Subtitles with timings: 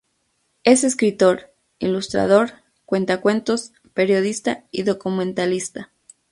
[0.63, 2.53] Es escritor, ilustrador,
[2.87, 5.91] cuentacuentos, periodista y documentalista.